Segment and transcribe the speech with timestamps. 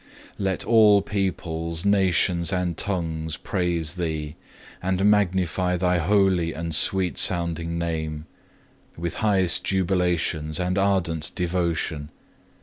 [0.31, 0.33] 5.
[0.39, 4.35] Let all peoples, nations, and tongues praise Thee,
[4.81, 8.25] and magnify Thy holy and sweet sounding Name,
[8.97, 12.09] with highest jubilations and ardent devotion.